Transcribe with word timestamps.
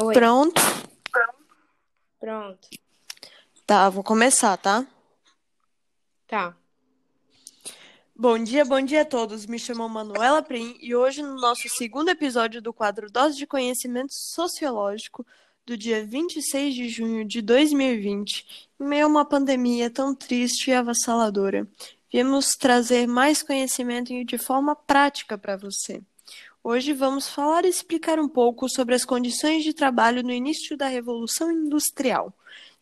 Oi. 0.00 0.14
Pronto? 0.14 0.62
Pronto. 2.20 2.68
Tá, 3.66 3.90
vou 3.90 4.04
começar, 4.04 4.56
tá? 4.56 4.86
Tá. 6.28 6.56
Bom 8.14 8.38
dia, 8.38 8.64
bom 8.64 8.80
dia 8.80 9.02
a 9.02 9.04
todos. 9.04 9.44
Me 9.44 9.58
chamo 9.58 9.88
Manuela 9.88 10.40
Prim 10.40 10.78
e 10.80 10.94
hoje, 10.94 11.20
no 11.20 11.34
nosso 11.34 11.68
segundo 11.68 12.10
episódio 12.10 12.62
do 12.62 12.72
quadro 12.72 13.10
Dose 13.10 13.36
de 13.36 13.46
Conhecimento 13.46 14.12
Sociológico, 14.12 15.26
do 15.66 15.76
dia 15.76 16.06
26 16.06 16.74
de 16.76 16.88
junho 16.88 17.24
de 17.24 17.42
2020, 17.42 18.68
em 18.78 18.84
meio 18.84 19.06
a 19.06 19.08
uma 19.08 19.24
pandemia 19.24 19.90
tão 19.90 20.14
triste 20.14 20.70
e 20.70 20.74
avassaladora, 20.74 21.66
viemos 22.08 22.50
trazer 22.56 23.08
mais 23.08 23.42
conhecimento 23.42 24.12
de 24.24 24.38
forma 24.38 24.76
prática 24.76 25.36
para 25.36 25.56
você. 25.56 26.00
Hoje 26.62 26.92
vamos 26.92 27.28
falar 27.28 27.64
e 27.64 27.68
explicar 27.68 28.18
um 28.18 28.28
pouco 28.28 28.68
sobre 28.68 28.94
as 28.94 29.04
condições 29.04 29.62
de 29.62 29.72
trabalho 29.72 30.22
no 30.22 30.32
início 30.32 30.76
da 30.76 30.88
Revolução 30.88 31.50
Industrial, 31.50 32.32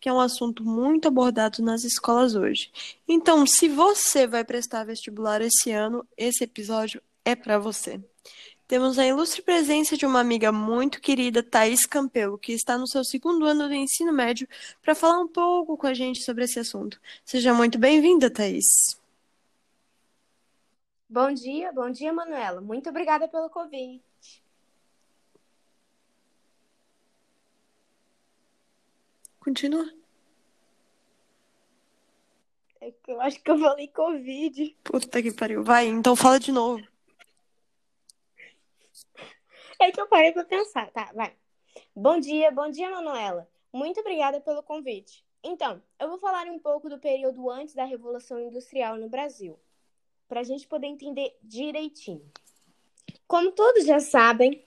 que 0.00 0.08
é 0.08 0.12
um 0.12 0.18
assunto 0.18 0.64
muito 0.64 1.06
abordado 1.06 1.62
nas 1.62 1.84
escolas 1.84 2.34
hoje. 2.34 2.70
Então, 3.06 3.46
se 3.46 3.68
você 3.68 4.26
vai 4.26 4.44
prestar 4.44 4.84
vestibular 4.84 5.42
esse 5.42 5.70
ano, 5.70 6.06
esse 6.16 6.42
episódio 6.42 7.02
é 7.24 7.36
para 7.36 7.58
você. 7.58 8.00
Temos 8.66 8.98
a 8.98 9.06
ilustre 9.06 9.42
presença 9.42 9.96
de 9.96 10.04
uma 10.04 10.20
amiga 10.20 10.50
muito 10.50 11.00
querida, 11.00 11.42
Thaís 11.42 11.86
Campelo, 11.86 12.38
que 12.38 12.52
está 12.52 12.76
no 12.76 12.88
seu 12.88 13.04
segundo 13.04 13.44
ano 13.44 13.68
do 13.68 13.74
ensino 13.74 14.12
médio, 14.12 14.48
para 14.82 14.94
falar 14.94 15.20
um 15.20 15.28
pouco 15.28 15.76
com 15.76 15.86
a 15.86 15.94
gente 15.94 16.24
sobre 16.24 16.44
esse 16.44 16.58
assunto. 16.58 17.00
Seja 17.24 17.54
muito 17.54 17.78
bem-vinda, 17.78 18.28
Thaís. 18.28 18.98
Bom 21.08 21.32
dia, 21.32 21.72
bom 21.72 21.90
dia, 21.90 22.12
Manuela. 22.12 22.60
Muito 22.60 22.90
obrigada 22.90 23.28
pelo 23.28 23.48
convite. 23.48 24.42
Continua. 29.38 29.88
É 32.80 32.90
que 32.90 33.12
eu 33.12 33.20
acho 33.20 33.40
que 33.40 33.50
eu 33.50 33.58
falei 33.58 33.86
Covid. 33.88 34.76
Puta 34.82 35.22
que 35.22 35.32
pariu. 35.32 35.62
Vai, 35.62 35.86
então 35.86 36.16
fala 36.16 36.40
de 36.40 36.50
novo. 36.50 36.84
É 39.80 39.92
que 39.92 40.00
eu 40.00 40.08
parei 40.08 40.32
pra 40.32 40.44
pensar. 40.44 40.90
Tá, 40.90 41.12
vai. 41.14 41.36
Bom 41.94 42.18
dia, 42.18 42.50
bom 42.50 42.68
dia, 42.68 42.90
Manuela. 42.90 43.48
Muito 43.72 44.00
obrigada 44.00 44.40
pelo 44.40 44.62
convite. 44.62 45.24
Então, 45.42 45.80
eu 46.00 46.08
vou 46.08 46.18
falar 46.18 46.46
um 46.48 46.58
pouco 46.58 46.88
do 46.88 46.98
período 46.98 47.48
antes 47.48 47.74
da 47.74 47.84
Revolução 47.84 48.40
Industrial 48.40 48.96
no 48.96 49.08
Brasil, 49.08 49.56
para 50.28 50.40
a 50.40 50.44
gente 50.44 50.66
poder 50.66 50.86
entender 50.86 51.36
direitinho. 51.42 52.24
Como 53.26 53.52
todos 53.52 53.84
já 53.84 54.00
sabem, 54.00 54.64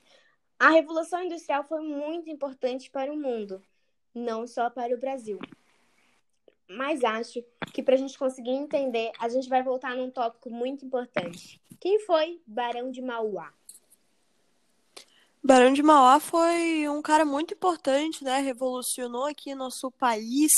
a 0.59 0.71
Revolução 0.71 1.23
Industrial 1.23 1.63
foi 1.63 1.81
muito 1.81 2.29
importante 2.29 2.89
para 2.91 3.11
o 3.11 3.17
mundo, 3.17 3.61
não 4.13 4.45
só 4.45 4.69
para 4.69 4.93
o 4.93 4.99
Brasil. 4.99 5.39
Mas 6.67 7.03
acho 7.03 7.43
que 7.73 7.81
para 7.81 7.95
a 7.95 7.97
gente 7.97 8.17
conseguir 8.17 8.51
entender, 8.51 9.11
a 9.17 9.29
gente 9.29 9.49
vai 9.49 9.63
voltar 9.63 9.95
num 9.95 10.11
tópico 10.11 10.49
muito 10.49 10.85
importante. 10.85 11.61
Quem 11.79 11.99
foi 12.01 12.41
Barão 12.45 12.91
de 12.91 13.01
Mauá? 13.01 13.53
Barão 15.41 15.71
de 15.71 15.81
Mauá 15.81 16.19
foi 16.19 16.87
um 16.89 17.01
cara 17.01 17.23
muito 17.23 17.53
importante, 17.53 18.23
né? 18.23 18.39
Revolucionou 18.39 19.25
aqui 19.25 19.55
nosso 19.55 19.89
país, 19.91 20.51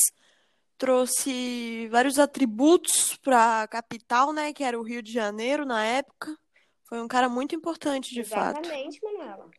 trouxe 0.82 1.88
vários 1.90 2.18
atributos 2.18 3.16
para 3.18 3.62
a 3.62 3.68
capital, 3.68 4.34
né? 4.34 4.52
Que 4.52 4.64
era 4.64 4.80
o 4.80 4.82
Rio 4.82 5.04
de 5.04 5.14
Janeiro 5.14 5.64
na 5.64 5.86
época. 5.86 6.36
Foi 6.86 7.00
um 7.00 7.08
cara 7.08 7.30
muito 7.30 7.54
importante, 7.54 8.12
de 8.16 8.24
fato. 8.24 8.62
Exatamente, 8.62 9.00
Manuela. 9.04 9.52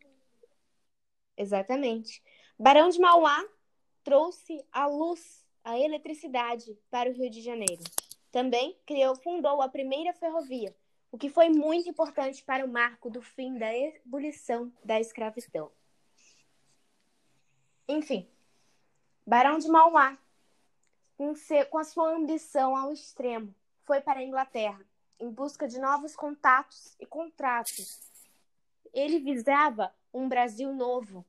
Exatamente. 1.36 2.20
Barão 2.58 2.88
de 2.88 2.98
Mauá 2.98 3.40
trouxe 4.02 4.66
a 4.72 4.88
luz, 4.88 5.46
a 5.62 5.78
eletricidade 5.78 6.76
para 6.90 7.08
o 7.08 7.12
Rio 7.12 7.30
de 7.30 7.40
Janeiro. 7.40 7.84
Também 8.32 8.76
criou, 8.84 9.14
fundou 9.14 9.62
a 9.62 9.68
primeira 9.68 10.12
ferrovia, 10.14 10.74
o 11.12 11.16
que 11.16 11.28
foi 11.28 11.48
muito 11.48 11.88
importante 11.88 12.42
para 12.42 12.64
o 12.64 12.68
marco 12.68 13.08
do 13.08 13.22
fim 13.22 13.56
da 13.56 13.72
ebulição 13.72 14.72
da 14.84 14.98
escravidão. 14.98 15.70
Enfim, 17.86 18.28
Barão 19.24 19.58
de 19.58 19.68
Mauá, 19.68 20.18
com, 21.22 21.34
com 21.70 21.78
a 21.78 21.84
sua 21.84 22.10
ambição 22.10 22.76
ao 22.76 22.92
extremo, 22.92 23.54
foi 23.84 24.00
para 24.00 24.18
a 24.18 24.24
Inglaterra 24.24 24.84
em 25.20 25.30
busca 25.30 25.68
de 25.68 25.78
novos 25.78 26.16
contatos 26.16 26.96
e 26.98 27.06
contratos. 27.06 28.00
Ele 28.92 29.20
visava 29.20 29.94
um 30.12 30.28
Brasil 30.28 30.72
novo, 30.74 31.24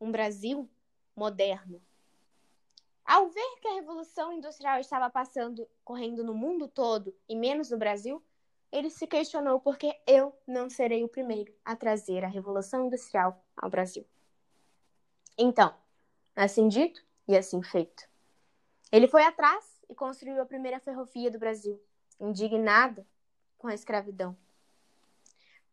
um 0.00 0.10
Brasil 0.10 0.68
moderno. 1.14 1.80
Ao 3.04 3.28
ver 3.28 3.58
que 3.60 3.68
a 3.68 3.74
Revolução 3.74 4.32
Industrial 4.32 4.80
estava 4.80 5.08
passando, 5.08 5.68
correndo 5.84 6.24
no 6.24 6.34
mundo 6.34 6.66
todo 6.66 7.14
e 7.28 7.36
menos 7.36 7.70
no 7.70 7.78
Brasil, 7.78 8.20
ele 8.72 8.90
se 8.90 9.06
questionou 9.06 9.60
por 9.60 9.78
que 9.78 9.96
eu 10.08 10.36
não 10.44 10.68
serei 10.68 11.04
o 11.04 11.08
primeiro 11.08 11.54
a 11.64 11.76
trazer 11.76 12.24
a 12.24 12.28
Revolução 12.28 12.86
Industrial 12.86 13.40
ao 13.56 13.70
Brasil. 13.70 14.04
Então, 15.38 15.72
assim 16.34 16.66
dito 16.66 17.00
e 17.28 17.36
assim 17.36 17.62
feito. 17.62 18.15
Ele 18.90 19.08
foi 19.08 19.24
atrás 19.24 19.64
e 19.88 19.94
construiu 19.94 20.40
a 20.40 20.46
primeira 20.46 20.80
ferrovia 20.80 21.30
do 21.30 21.38
Brasil, 21.38 21.80
indignado 22.20 23.06
com 23.58 23.68
a 23.68 23.74
escravidão. 23.74 24.36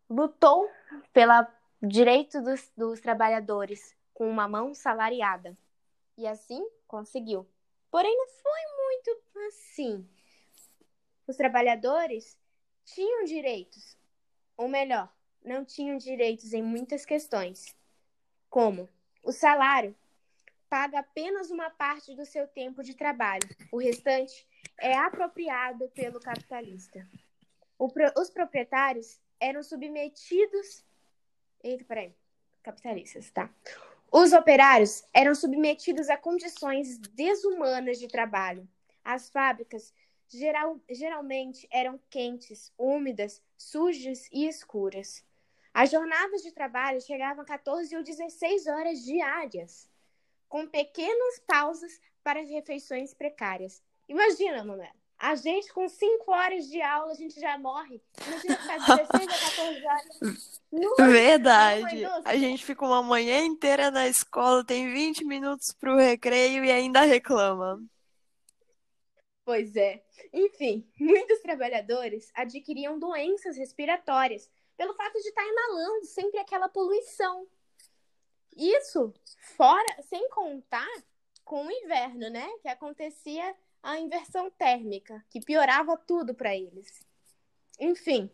Lutou 0.10 0.70
pelo 1.12 1.46
direito 1.82 2.42
dos, 2.42 2.72
dos 2.76 3.00
trabalhadores 3.00 3.96
com 4.14 4.30
uma 4.30 4.48
mão 4.48 4.74
salariada. 4.74 5.58
E 6.18 6.28
assim 6.28 6.66
conseguiu. 6.88 7.48
Porém, 7.90 8.16
não 8.16 8.28
foi 8.28 8.62
muito 8.78 9.24
assim. 9.48 10.08
Os 11.28 11.36
trabalhadores 11.36 12.38
tinham 12.86 13.24
direitos, 13.24 13.98
ou 14.58 14.68
melhor, 14.68 15.12
não 15.44 15.64
tinham 15.64 15.98
direitos 15.98 16.54
em 16.54 16.62
muitas 16.62 17.06
questões, 17.06 17.76
como 18.50 18.90
o 19.24 19.32
salário 19.32 19.96
paga 20.74 21.02
apenas 21.02 21.52
uma 21.52 21.70
parte 21.70 22.16
do 22.16 22.26
seu 22.26 22.48
tempo 22.48 22.82
de 22.82 22.96
trabalho, 22.96 23.48
o 23.72 23.78
restante 23.78 24.44
é 24.80 24.98
apropriado 24.98 25.88
pelo 25.90 26.20
capitalista. 26.20 27.08
Pro... 27.78 28.12
os 28.18 28.32
proprietários 28.32 29.22
eram 29.40 29.62
submetidos. 29.62 30.84
Eita, 31.64 31.86
peraí. 31.86 32.12
Capitalistas, 32.64 33.30
tá? 33.30 33.54
Os 34.12 34.34
operários 34.34 35.04
eram 35.14 35.36
submetidos 35.36 36.10
a 36.10 36.18
condições 36.18 36.98
desumanas 36.98 38.00
de 38.00 38.08
trabalho. 38.08 38.68
As 39.04 39.30
fábricas 39.30 39.94
geral, 40.28 40.82
geralmente 40.90 41.68
eram 41.72 42.00
quentes, 42.10 42.74
úmidas, 42.80 43.44
sujas 43.56 44.28
e 44.32 44.48
escuras. 44.48 45.24
As 45.72 45.92
jornadas 45.92 46.42
de 46.42 46.52
trabalho 46.52 47.00
chegavam 47.00 47.44
a 47.44 47.46
14 47.46 47.96
ou 47.96 48.02
16 48.02 48.66
horas 48.66 49.04
diárias, 49.04 49.93
com 50.54 50.68
pequenas 50.68 51.40
pausas 51.48 52.00
para 52.24 52.40
refeições 52.44 53.12
precárias. 53.12 53.82
Imagina, 54.08 54.64
Manuela, 54.64 54.94
a 55.18 55.34
gente 55.34 55.74
com 55.74 55.90
5 55.90 56.32
horas 56.32 56.68
de 56.68 56.80
aula, 56.80 57.12
a 57.12 57.16
gente 57.16 57.40
já 57.40 57.58
morre. 57.58 58.00
Imagina 58.28 58.58
ficar 58.58 58.78
16 58.78 59.30
a 59.30 59.50
14 59.50 59.88
horas. 59.88 60.62
Nossa, 60.72 61.08
Verdade. 61.08 62.06
A 62.24 62.38
gente 62.38 62.64
fica 62.64 62.86
uma 62.86 63.02
manhã 63.02 63.40
inteira 63.40 63.90
na 63.90 64.08
escola, 64.08 64.64
tem 64.64 64.94
20 64.94 65.26
minutos 65.26 65.74
para 65.74 65.92
o 65.92 65.98
recreio 65.98 66.64
e 66.64 66.72
ainda 66.72 67.02
reclama. 67.02 67.84
Pois 69.44 69.76
é. 69.76 70.04
Enfim, 70.32 70.88
muitos 71.02 71.40
trabalhadores 71.40 72.30
adquiriam 72.36 73.00
doenças 73.00 73.58
respiratórias 73.58 74.48
pelo 74.78 74.94
fato 74.94 75.20
de 75.20 75.30
estar 75.30 75.48
inalando 75.48 76.06
sempre 76.06 76.40
aquela 76.40 76.70
poluição. 76.70 77.48
Isso 78.56 79.14
fora, 79.56 80.02
sem 80.04 80.30
contar 80.30 80.88
com 81.44 81.66
o 81.66 81.72
inverno, 81.72 82.30
né? 82.30 82.48
Que 82.62 82.68
acontecia 82.68 83.56
a 83.82 84.00
inversão 84.00 84.50
térmica, 84.50 85.24
que 85.30 85.42
piorava 85.42 85.98
tudo 85.98 86.34
para 86.34 86.56
eles. 86.56 87.06
Enfim, 87.80 88.32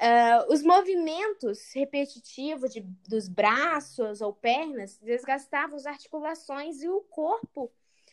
uh, 0.00 0.52
os 0.52 0.62
movimentos 0.62 1.72
repetitivos 1.74 2.72
de, 2.72 2.80
dos 2.80 3.28
braços 3.28 4.20
ou 4.20 4.32
pernas 4.32 4.98
desgastavam 4.98 5.76
as 5.76 5.86
articulações 5.86 6.82
e 6.82 6.88
o 6.88 7.02
corpo 7.02 7.70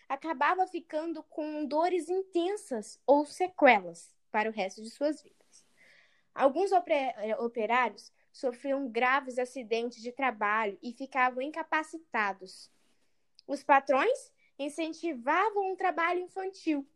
acabava 0.10 0.68
ficando 0.68 1.24
com 1.24 1.66
dores 1.66 2.10
intensas 2.10 3.00
ou 3.06 3.26
sequelas 3.26 4.14
para 4.32 4.50
o 4.50 4.54
resto 4.54 4.82
de 4.82 4.90
suas 4.90 5.22
vidas. 5.22 5.38
Alguns 6.34 6.72
operários 7.40 8.12
sofriam 8.38 8.88
graves 8.88 9.40
acidentes 9.40 10.02
de 10.02 10.12
trabalho 10.12 10.78
e 10.82 10.94
ficavam 10.94 11.42
incapacitados. 11.42 12.70
Os 13.48 13.64
patrões 13.64 14.32
incentivavam 14.60 15.74
o 15.74 15.76
trabalho 15.76 16.20
infantil, 16.20 16.88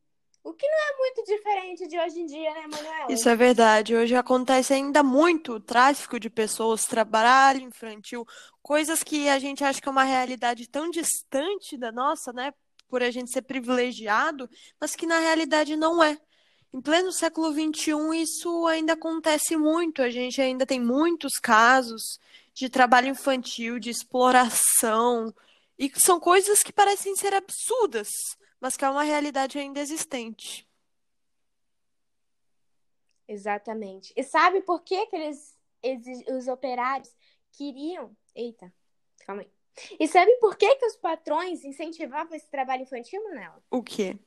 O 0.44 0.54
que 0.54 0.68
não 0.68 0.78
é 0.78 0.98
muito 0.98 1.24
diferente 1.24 1.88
de 1.88 2.00
hoje 2.00 2.20
em 2.20 2.26
dia, 2.26 2.52
né, 2.52 2.66
Manuela? 2.68 3.12
Isso 3.12 3.30
é 3.30 3.36
verdade. 3.36 3.96
Hoje 3.96 4.16
acontece 4.16 4.74
ainda 4.74 5.04
muito 5.04 5.60
tráfico 5.60 6.20
de 6.20 6.32
pessoas, 6.32 6.86
trabalho 6.86 7.62
infantil, 7.62 8.26
coisas 8.62 9.04
que 9.04 9.30
a 9.30 9.38
gente 9.38 9.64
acha 9.64 9.80
que 9.80 9.88
é 9.88 9.92
uma 9.92 10.04
realidade 10.04 10.68
tão 10.68 10.90
distante 10.90 11.78
da 11.78 11.92
nossa, 11.92 12.34
né? 12.34 12.52
Por 12.88 13.04
a 13.04 13.12
gente 13.12 13.32
ser 13.32 13.44
privilegiado, 13.44 14.50
mas 14.80 14.96
que 14.96 15.06
na 15.06 15.20
realidade 15.20 15.76
não 15.76 16.04
é. 16.04 16.18
Em 16.74 16.80
pleno 16.82 17.12
século 17.12 17.52
XXI, 17.52 18.22
isso 18.22 18.66
ainda 18.66 18.94
acontece 18.94 19.58
muito. 19.58 20.02
A 20.02 20.10
gente 20.10 20.42
ainda 20.42 20.66
tem 20.66 20.80
muitos 20.80 21.34
casos 21.34 22.18
de 22.54 22.70
trabalho 22.70 23.10
infantil, 23.10 23.78
de 23.78 23.90
exploração, 23.90 25.34
e 25.78 25.92
são 26.00 26.20
coisas 26.20 26.64
que 26.64 26.72
parecem 26.72 27.16
ser 27.16 27.34
absurdas, 27.34 28.08
mas 28.60 28.78
que 28.78 28.86
é 28.86 28.90
uma 28.90 29.04
realidade 29.04 29.60
ainda 29.60 29.80
existente. 29.80 30.68
Exatamente. 33.28 34.14
E 34.16 34.24
sabe 34.24 34.62
por 34.62 34.82
que, 34.82 35.06
que 35.08 35.16
eles, 35.16 35.58
os 36.30 36.48
operários 36.48 37.10
queriam. 37.52 38.16
Eita, 38.36 38.74
calma 39.26 39.42
aí. 39.42 39.52
E 40.00 40.08
sabe 40.08 40.32
por 40.38 40.56
que, 40.56 40.76
que 40.76 40.86
os 40.86 40.98
patrões 40.98 41.64
incentivavam 41.64 42.36
esse 42.36 42.50
trabalho 42.50 42.84
infantil, 42.84 43.24
Manela? 43.24 43.64
O 43.70 43.82
quê? 43.82 44.18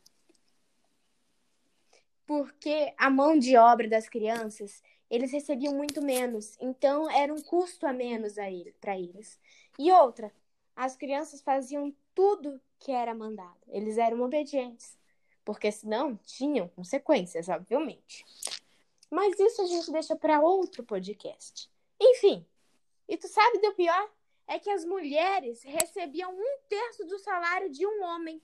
Porque 2.26 2.94
a 2.96 3.10
mão 3.10 3.38
de 3.38 3.56
obra 3.56 3.88
das 3.88 4.08
crianças, 4.08 4.82
eles 5.10 5.30
recebiam 5.30 5.74
muito 5.74 6.02
menos. 6.02 6.56
Então, 6.60 7.10
era 7.10 7.32
um 7.32 7.42
custo 7.42 7.86
a 7.86 7.92
menos 7.92 8.38
ele, 8.38 8.74
para 8.80 8.98
eles. 8.98 9.38
E 9.78 9.92
outra, 9.92 10.32
as 10.74 10.96
crianças 10.96 11.40
faziam 11.40 11.94
tudo 12.14 12.60
que 12.78 12.92
era 12.92 13.14
mandado. 13.14 13.58
Eles 13.68 13.98
eram 13.98 14.22
obedientes. 14.22 14.96
Porque 15.44 15.70
senão 15.70 16.18
tinham 16.24 16.68
consequências, 16.68 17.48
obviamente. 17.48 18.24
Mas 19.10 19.38
isso 19.38 19.62
a 19.62 19.66
gente 19.66 19.92
deixa 19.92 20.16
para 20.16 20.40
outro 20.40 20.82
podcast. 20.82 21.70
Enfim, 22.00 22.44
e 23.08 23.16
tu 23.16 23.28
sabe 23.28 23.58
do 23.58 23.74
pior? 23.74 24.10
É 24.46 24.58
que 24.58 24.70
as 24.70 24.84
mulheres 24.84 25.62
recebiam 25.62 26.34
um 26.34 26.58
terço 26.68 27.04
do 27.04 27.18
salário 27.18 27.70
de 27.70 27.86
um 27.86 28.02
homem. 28.02 28.42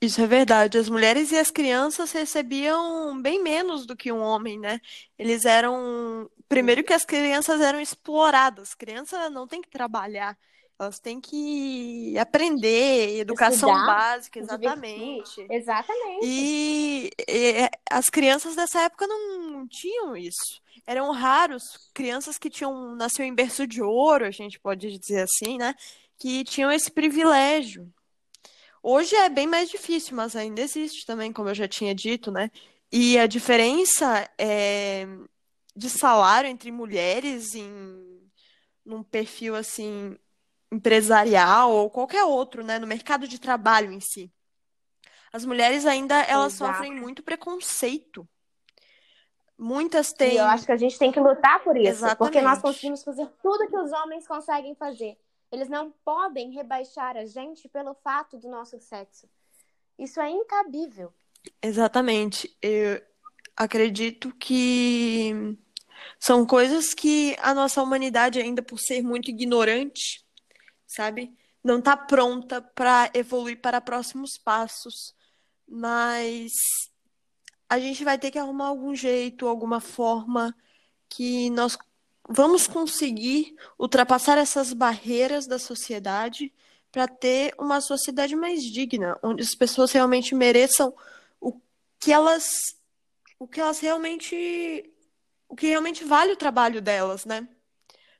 Isso 0.00 0.20
é 0.20 0.26
verdade. 0.26 0.78
As 0.78 0.88
mulheres 0.88 1.32
e 1.32 1.38
as 1.38 1.50
crianças 1.50 2.12
recebiam 2.12 3.20
bem 3.20 3.42
menos 3.42 3.86
do 3.86 3.96
que 3.96 4.12
um 4.12 4.20
homem, 4.20 4.58
né? 4.58 4.80
Eles 5.18 5.44
eram. 5.44 6.30
Primeiro 6.48 6.84
que 6.84 6.92
as 6.92 7.04
crianças 7.04 7.60
eram 7.60 7.80
exploradas. 7.80 8.74
Criança 8.74 9.30
não 9.30 9.46
tem 9.46 9.62
que 9.62 9.70
trabalhar. 9.70 10.36
Elas 10.78 10.98
têm 10.98 11.18
que 11.18 12.18
aprender, 12.18 13.18
educação 13.18 13.70
Estudar, 13.70 13.86
básica, 13.86 14.38
exatamente. 14.38 15.36
Divertir. 15.36 15.46
Exatamente. 15.50 16.20
E, 16.22 17.10
e 17.26 17.70
as 17.90 18.10
crianças 18.10 18.54
dessa 18.54 18.82
época 18.82 19.06
não 19.06 19.66
tinham 19.66 20.14
isso. 20.14 20.60
Eram 20.86 21.10
raros 21.12 21.90
crianças 21.94 22.36
que 22.36 22.50
tinham 22.50 22.94
nasceu 22.94 23.24
em 23.24 23.34
berço 23.34 23.66
de 23.66 23.82
ouro, 23.82 24.26
a 24.26 24.30
gente 24.30 24.60
pode 24.60 24.98
dizer 24.98 25.22
assim, 25.22 25.56
né? 25.56 25.74
Que 26.18 26.44
tinham 26.44 26.70
esse 26.70 26.90
privilégio. 26.90 27.90
Hoje 28.88 29.16
é 29.16 29.28
bem 29.28 29.48
mais 29.48 29.68
difícil, 29.68 30.14
mas 30.14 30.36
ainda 30.36 30.60
existe 30.60 31.04
também, 31.04 31.32
como 31.32 31.48
eu 31.48 31.54
já 31.56 31.66
tinha 31.66 31.92
dito, 31.92 32.30
né? 32.30 32.52
E 32.92 33.18
a 33.18 33.26
diferença 33.26 34.30
é, 34.38 35.08
de 35.74 35.90
salário 35.90 36.48
entre 36.48 36.70
mulheres 36.70 37.56
em 37.56 38.30
num 38.84 39.02
perfil 39.02 39.56
assim 39.56 40.16
empresarial 40.70 41.72
ou 41.72 41.90
qualquer 41.90 42.22
outro, 42.22 42.62
né, 42.62 42.78
no 42.78 42.86
mercado 42.86 43.26
de 43.26 43.40
trabalho 43.40 43.90
em 43.90 43.98
si. 43.98 44.32
As 45.32 45.44
mulheres 45.44 45.84
ainda 45.84 46.22
elas 46.22 46.52
Exato. 46.52 46.72
sofrem 46.72 46.94
muito 46.94 47.24
preconceito. 47.24 48.24
Muitas 49.58 50.12
têm. 50.12 50.34
E 50.34 50.36
eu 50.36 50.44
acho 50.44 50.64
que 50.64 50.70
a 50.70 50.76
gente 50.76 50.96
tem 50.96 51.10
que 51.10 51.18
lutar 51.18 51.60
por 51.64 51.76
isso. 51.76 51.88
Exatamente. 51.88 52.18
Porque 52.18 52.40
nós 52.40 52.62
conseguimos 52.62 53.02
fazer 53.02 53.26
tudo 53.42 53.66
que 53.66 53.76
os 53.76 53.90
homens 53.90 54.28
conseguem 54.28 54.76
fazer. 54.76 55.18
Eles 55.56 55.70
não 55.70 55.90
podem 56.04 56.50
rebaixar 56.50 57.16
a 57.16 57.24
gente 57.24 57.66
pelo 57.66 57.94
fato 57.94 58.36
do 58.36 58.46
nosso 58.46 58.78
sexo. 58.78 59.26
Isso 59.98 60.20
é 60.20 60.28
incabível. 60.28 61.14
Exatamente. 61.62 62.54
Eu 62.60 63.00
acredito 63.56 64.30
que 64.38 65.56
são 66.20 66.44
coisas 66.44 66.92
que 66.92 67.34
a 67.40 67.54
nossa 67.54 67.82
humanidade, 67.82 68.38
ainda 68.38 68.60
por 68.60 68.78
ser 68.78 69.00
muito 69.00 69.30
ignorante, 69.30 70.22
sabe? 70.86 71.34
Não 71.64 71.78
está 71.78 71.96
pronta 71.96 72.60
para 72.60 73.10
evoluir 73.14 73.58
para 73.58 73.80
próximos 73.80 74.36
passos. 74.36 75.14
Mas 75.66 76.52
a 77.66 77.78
gente 77.78 78.04
vai 78.04 78.18
ter 78.18 78.30
que 78.30 78.38
arrumar 78.38 78.66
algum 78.66 78.94
jeito, 78.94 79.48
alguma 79.48 79.80
forma 79.80 80.54
que 81.08 81.48
nós 81.48 81.78
vamos 82.28 82.66
conseguir 82.66 83.54
ultrapassar 83.78 84.38
essas 84.38 84.72
barreiras 84.72 85.46
da 85.46 85.58
sociedade 85.58 86.52
para 86.90 87.06
ter 87.06 87.54
uma 87.58 87.80
sociedade 87.80 88.34
mais 88.34 88.62
digna, 88.62 89.18
onde 89.22 89.42
as 89.42 89.54
pessoas 89.54 89.92
realmente 89.92 90.34
mereçam 90.34 90.94
o 91.40 91.60
que 91.98 92.12
elas 92.12 92.76
o 93.38 93.46
que 93.46 93.60
elas 93.60 93.80
realmente 93.80 94.90
o 95.48 95.54
que 95.54 95.66
realmente 95.66 96.04
vale 96.04 96.32
o 96.32 96.36
trabalho 96.36 96.80
delas, 96.80 97.24
né? 97.24 97.46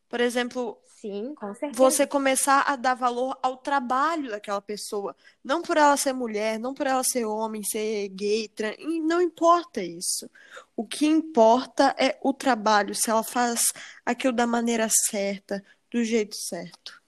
Por 0.08 0.20
exemplo, 0.20 0.78
Sim, 1.06 1.34
com 1.36 1.54
certeza. 1.54 1.72
você 1.78 2.06
começar 2.06 2.62
a 2.62 2.74
dar 2.74 2.94
valor 2.94 3.38
ao 3.40 3.56
trabalho 3.56 4.30
daquela 4.30 4.60
pessoa, 4.60 5.14
não 5.42 5.62
por 5.62 5.76
ela 5.76 5.96
ser 5.96 6.12
mulher, 6.12 6.58
não 6.58 6.74
por 6.74 6.84
ela 6.84 7.04
ser 7.04 7.24
homem, 7.24 7.62
ser 7.62 8.08
gay, 8.08 8.48
trans, 8.48 8.76
e 8.78 9.00
não 9.00 9.22
importa 9.22 9.80
isso. 9.80 10.28
O 10.74 10.84
que 10.84 11.06
importa 11.06 11.94
é 11.96 12.18
o 12.22 12.32
trabalho, 12.32 12.92
se 12.92 13.08
ela 13.08 13.22
faz 13.22 13.60
aquilo 14.04 14.32
da 14.32 14.48
maneira 14.48 14.88
certa, 14.90 15.64
do 15.90 16.02
jeito 16.02 16.34
certo. 16.34 17.00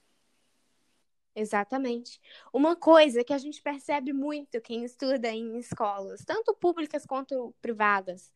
Exatamente. 1.35 2.21
Uma 2.53 2.75
coisa 2.75 3.23
que 3.23 3.33
a 3.33 3.37
gente 3.37 3.61
percebe 3.61 4.13
muito 4.13 4.61
quem 4.61 4.85
estuda 4.85 5.27
em 5.27 5.57
escolas, 5.57 6.23
tanto 6.25 6.53
públicas 6.53 7.05
quanto 7.05 7.53
privadas, 7.61 8.31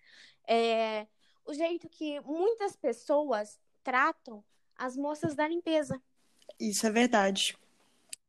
é 0.45 1.07
o 1.45 1.53
jeito 1.53 1.87
que 1.89 2.19
muitas 2.21 2.75
pessoas 2.75 3.57
tratam 3.81 4.43
as 4.77 4.95
moças 4.97 5.35
da 5.35 5.47
limpeza. 5.47 6.01
Isso 6.59 6.87
é 6.87 6.91
verdade. 6.91 7.55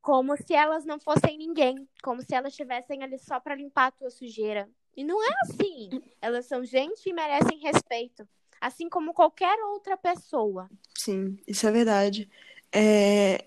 Como 0.00 0.36
se 0.36 0.54
elas 0.54 0.84
não 0.84 1.00
fossem 1.00 1.38
ninguém, 1.38 1.88
como 2.02 2.22
se 2.22 2.34
elas 2.34 2.52
estivessem 2.52 3.02
ali 3.02 3.18
só 3.18 3.40
para 3.40 3.54
limpar 3.54 3.86
a 3.86 3.90
tua 3.92 4.10
sujeira. 4.10 4.68
E 4.96 5.02
não 5.02 5.22
é 5.22 5.30
assim. 5.42 5.94
Elas 6.20 6.46
são 6.46 6.64
gente 6.64 7.08
e 7.08 7.12
merecem 7.12 7.58
respeito, 7.58 8.28
assim 8.60 8.88
como 8.88 9.14
qualquer 9.14 9.58
outra 9.64 9.96
pessoa. 9.96 10.70
Sim, 10.96 11.38
isso 11.46 11.66
é 11.66 11.72
verdade. 11.72 12.30
É, 12.72 13.44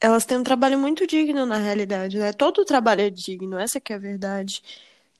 Elas 0.00 0.26
têm 0.26 0.38
um 0.38 0.44
trabalho 0.44 0.78
muito 0.78 1.06
digno 1.06 1.46
na 1.46 1.56
realidade, 1.58 2.18
né? 2.18 2.32
Todo 2.32 2.64
trabalho 2.64 3.02
é 3.02 3.10
digno, 3.10 3.58
essa 3.58 3.80
que 3.80 3.92
é 3.92 3.96
a 3.96 3.98
verdade. 3.98 4.62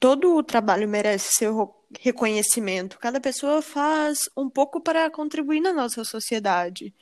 Todo 0.05 0.37
o 0.37 0.43
trabalho 0.43 0.87
merece 0.87 1.33
seu 1.33 1.75
reconhecimento. 1.99 2.99
Cada 2.99 3.19
pessoa 3.19 3.63
faz 3.63 4.29
um 4.37 4.51
pouco 4.51 4.79
para 4.79 5.11
contribuir 5.11 5.63
na 5.63 5.73
nossa 5.73 6.05
sociedade. 6.05 6.95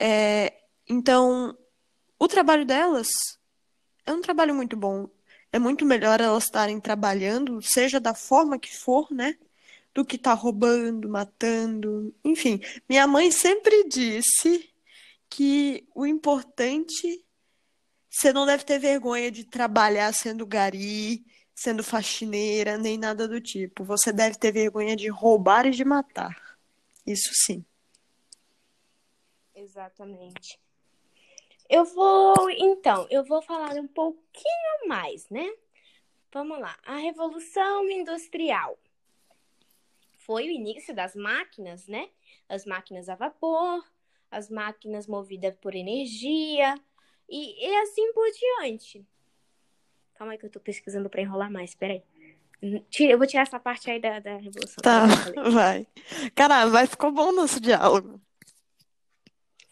É, 0.00 0.50
então, 0.88 1.54
o 2.18 2.26
trabalho 2.26 2.64
delas 2.64 3.08
é 4.06 4.14
um 4.14 4.22
trabalho 4.22 4.54
muito 4.54 4.78
bom. 4.78 5.10
É 5.52 5.58
muito 5.58 5.84
melhor 5.84 6.22
elas 6.22 6.44
estarem 6.44 6.80
trabalhando, 6.80 7.60
seja 7.60 8.00
da 8.00 8.14
forma 8.14 8.58
que 8.58 8.74
for, 8.74 9.12
né? 9.12 9.36
Do 9.92 10.02
que 10.02 10.16
estar 10.16 10.32
roubando, 10.32 11.10
matando, 11.10 12.14
enfim. 12.24 12.62
Minha 12.88 13.06
mãe 13.06 13.30
sempre 13.30 13.86
disse 13.86 14.70
que 15.28 15.86
o 15.94 16.06
importante 16.06 17.22
você 18.08 18.32
não 18.32 18.46
deve 18.46 18.64
ter 18.64 18.78
vergonha 18.78 19.30
de 19.30 19.44
trabalhar 19.44 20.14
sendo 20.14 20.46
gari, 20.46 21.26
sendo 21.62 21.84
faxineira, 21.84 22.76
nem 22.76 22.98
nada 22.98 23.28
do 23.28 23.40
tipo. 23.40 23.84
Você 23.84 24.12
deve 24.12 24.36
ter 24.36 24.52
vergonha 24.52 24.96
de 24.96 25.08
roubar 25.08 25.66
e 25.66 25.70
de 25.70 25.84
matar. 25.84 26.58
Isso 27.06 27.30
sim. 27.32 27.64
Exatamente. 29.54 30.58
Eu 31.68 31.84
vou, 31.84 32.50
então, 32.50 33.06
eu 33.10 33.24
vou 33.24 33.40
falar 33.40 33.76
um 33.76 33.86
pouquinho 33.86 34.88
mais, 34.88 35.28
né? 35.30 35.50
Vamos 36.32 36.58
lá. 36.58 36.76
A 36.84 36.96
Revolução 36.96 37.88
Industrial 37.88 38.78
foi 40.18 40.48
o 40.48 40.50
início 40.50 40.94
das 40.94 41.14
máquinas, 41.14 41.86
né? 41.86 42.10
As 42.48 42.64
máquinas 42.64 43.08
a 43.08 43.14
vapor, 43.14 43.84
as 44.30 44.50
máquinas 44.50 45.06
movidas 45.06 45.56
por 45.56 45.74
energia 45.74 46.74
e, 47.28 47.66
e 47.66 47.76
assim 47.76 48.12
por 48.12 48.28
diante. 48.30 49.06
Calma 50.14 50.32
aí 50.32 50.38
que 50.38 50.46
eu 50.46 50.50
tô 50.50 50.60
pesquisando 50.60 51.08
para 51.08 51.22
enrolar 51.22 51.50
mais, 51.50 51.74
peraí. 51.74 52.02
Tira, 52.90 53.12
eu 53.12 53.18
vou 53.18 53.26
tirar 53.26 53.42
essa 53.42 53.58
parte 53.58 53.90
aí 53.90 54.00
da, 54.00 54.20
da 54.20 54.36
Revolução. 54.36 54.82
Tá, 54.82 55.06
vai. 55.50 55.86
Caramba, 56.34 56.70
vai, 56.70 56.86
ficou 56.86 57.10
bom 57.10 57.32
nosso 57.32 57.60
diálogo. 57.60 58.20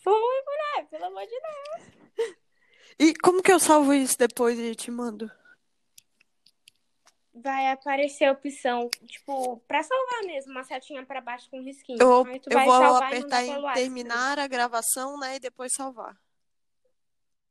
Foi, 0.02 0.12
mulher, 0.12 0.88
pelo 0.90 1.04
amor 1.04 1.22
de 1.22 1.30
Deus. 1.30 2.34
E 2.98 3.14
como 3.14 3.42
que 3.42 3.52
eu 3.52 3.60
salvo 3.60 3.94
isso 3.94 4.18
depois 4.18 4.58
e 4.58 4.74
te 4.74 4.90
mando? 4.90 5.30
vai 7.42 7.70
aparecer 7.70 8.26
a 8.26 8.32
opção, 8.32 8.88
tipo, 9.06 9.58
pra 9.66 9.82
salvar 9.82 10.22
mesmo, 10.24 10.52
uma 10.52 10.64
setinha 10.64 11.04
pra 11.04 11.20
baixo 11.20 11.48
com 11.50 11.62
risquinho. 11.62 11.98
Eu, 12.00 12.40
tu 12.40 12.50
eu 12.50 12.64
vou 12.64 12.82
e 12.82 13.02
apertar 13.02 13.44
em 13.44 13.56
WhatsApp. 13.56 13.74
terminar 13.74 14.38
a 14.38 14.46
gravação, 14.46 15.18
né? 15.18 15.36
E 15.36 15.40
depois 15.40 15.72
salvar. 15.72 16.16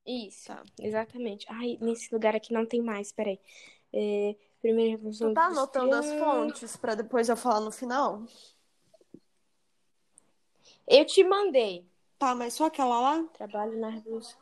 Isso, 0.06 0.48
Tá. 0.48 0.64
exatamente. 0.80 1.46
Ai, 1.50 1.78
nesse 1.82 2.14
lugar 2.14 2.36
aqui 2.36 2.54
não 2.54 2.66
tem 2.66 2.82
mais, 2.82 3.12
peraí. 3.12 3.40
É, 3.94 4.36
primeira 4.62 4.92
revolução 4.92 5.30
Tu 5.30 5.36
tá 5.36 5.46
anotando 5.46 5.96
as 5.96 6.12
fontes 6.14 6.76
pra 6.78 6.96
depois 6.96 7.30
eu 7.30 7.38
falar 7.38 7.60
no 7.60 7.72
final? 7.72 8.24
Eu 10.88 11.06
te 11.06 11.24
mandei. 11.24 11.86
Tá, 12.18 12.34
mas 12.36 12.54
só 12.54 12.66
aquela 12.66 13.00
lá? 13.00 13.24
Trabalho 13.34 13.80
na 13.80 13.90
revolução. 13.90 14.40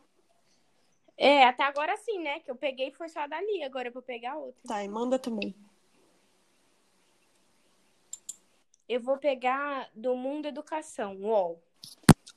É, 1.18 1.46
até 1.46 1.64
agora 1.64 1.98
sim, 1.98 2.20
né? 2.20 2.40
Que 2.40 2.50
eu 2.52 2.56
peguei 2.56 2.92
foi 2.92 3.10
só 3.10 3.28
dali, 3.28 3.64
agora 3.64 3.90
eu 3.90 3.94
vou 3.94 4.02
pegar 4.02 4.38
outra. 4.38 4.62
Tá, 4.68 4.84
e 4.84 4.88
manda 4.88 5.18
também. 5.20 5.54
Eu 8.88 9.02
vou 9.02 9.18
pegar 9.18 9.90
do 9.94 10.16
Mundo 10.16 10.48
Educação, 10.48 11.16
UOL. 11.18 11.62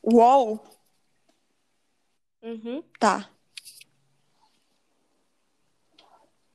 UOL? 0.02 0.58
Uhum. 2.42 2.82
Tá. 2.98 3.30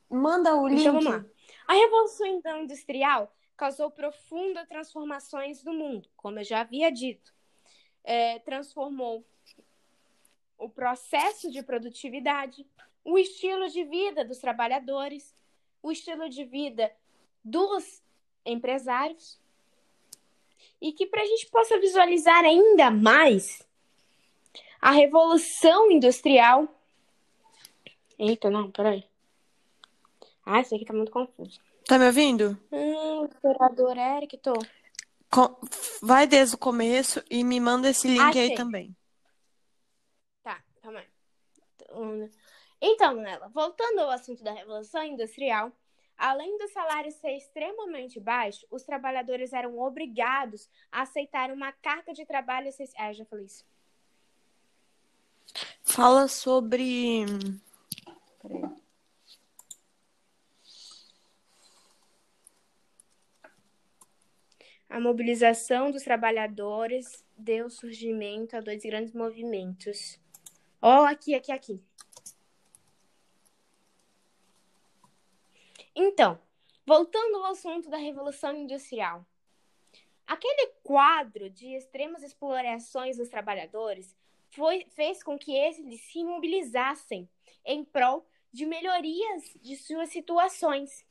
Manda 0.10 0.56
o 0.56 0.68
link. 0.68 0.82
Então 0.82 0.94
vamos 0.94 1.06
lá. 1.06 1.26
A 1.68 1.74
Revolução 1.74 2.28
então, 2.28 2.62
Industrial 2.62 3.32
causou 3.58 3.90
profundas 3.90 4.68
transformações 4.68 5.64
no 5.64 5.74
mundo, 5.74 6.10
como 6.16 6.40
eu 6.40 6.44
já 6.44 6.62
havia 6.62 6.92
dito. 6.92 7.34
É, 8.04 8.40
transformou 8.40 9.26
o 10.58 10.70
processo 10.70 11.52
de 11.52 11.64
produtividade, 11.64 12.66
o 13.04 13.18
estilo 13.18 13.68
de 13.70 13.84
vida 13.84 14.24
dos 14.24 14.40
trabalhadores, 14.40 15.34
o 15.82 15.92
estilo 15.92 16.30
de 16.30 16.44
vida 16.44 16.92
dos 17.44 18.04
empresários. 18.46 19.40
E 20.82 20.92
que 20.92 21.08
para 21.08 21.22
a 21.22 21.26
gente 21.26 21.48
possa 21.48 21.80
visualizar 21.80 22.44
ainda 22.44 22.92
mais 22.92 23.65
a 24.86 24.92
Revolução 24.92 25.90
Industrial. 25.90 26.68
Eita, 28.20 28.52
não, 28.52 28.70
peraí. 28.70 29.04
Ah, 30.46 30.62
isso 30.62 30.76
aqui 30.76 30.86
tá 30.86 30.94
muito 30.94 31.12
confuso. 31.12 31.60
Tá 31.88 31.98
me 31.98 32.06
ouvindo? 32.06 32.56
Hum, 32.72 33.24
operador 33.24 33.98
Eric, 33.98 34.38
tô. 34.38 34.54
Vai 36.04 36.28
desde 36.28 36.54
o 36.54 36.60
começo 36.60 37.24
e 37.32 37.44
me 37.44 37.60
manda 37.60 37.90
esse 37.90 38.08
link 38.08 38.38
aí 38.38 38.46
Achei. 38.46 38.56
também. 38.56 38.96
Tá, 40.44 40.64
calma 40.84 41.00
aí. 41.00 42.30
Então, 42.80 43.16
Nela, 43.16 43.50
voltando 43.50 44.02
ao 44.02 44.12
assunto 44.12 44.44
da 44.44 44.52
Revolução 44.52 45.04
Industrial, 45.04 45.72
além 46.16 46.60
do 46.60 46.68
salário 46.68 47.12
ser 47.12 47.36
extremamente 47.36 48.20
baixo, 48.20 48.68
os 48.70 48.84
trabalhadores 48.84 49.52
eram 49.52 49.80
obrigados 49.80 50.70
a 50.92 51.02
aceitar 51.02 51.50
uma 51.50 51.72
carga 51.72 52.14
de 52.14 52.24
trabalho. 52.24 52.70
Ah, 53.00 53.12
já 53.12 53.26
falei 53.26 53.46
isso. 53.46 53.66
Fala 55.96 56.28
sobre. 56.28 57.26
Peraí. 58.42 58.64
A 64.90 65.00
mobilização 65.00 65.92
dos 65.92 66.04
trabalhadores 66.04 67.24
deu 67.38 67.70
surgimento 67.70 68.58
a 68.58 68.60
dois 68.60 68.84
grandes 68.84 69.14
movimentos. 69.14 70.20
Ó, 70.82 71.06
aqui, 71.06 71.34
aqui, 71.34 71.54
aqui. 71.54 71.82
Então, 75.96 76.38
voltando 76.86 77.38
ao 77.38 77.54
assunto 77.54 77.90
da 77.90 77.96
Revolução 77.96 78.54
Industrial. 78.54 79.26
Aquele 80.28 80.74
quadro 80.84 81.50
de 81.50 81.68
extremas 81.74 82.22
explorações 82.22 83.16
dos 83.16 83.30
trabalhadores 83.30 84.14
foi, 84.56 84.86
fez 84.96 85.22
com 85.22 85.38
que 85.38 85.54
eles 85.54 86.02
se 86.02 86.24
mobilizassem 86.24 87.30
em 87.66 87.84
prol 87.84 88.26
de 88.52 88.66
melhorias 88.66 89.44
de 89.62 89.76
suas 89.76 90.10
situações. 90.10 91.06